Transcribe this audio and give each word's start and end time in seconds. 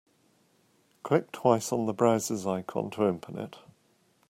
Click 1.03 1.31
twice 1.31 1.71
on 1.71 1.85
the 1.85 1.93
browser's 1.93 2.47
icon 2.47 2.89
to 2.89 3.03
open 3.05 3.37
it. 3.37 3.57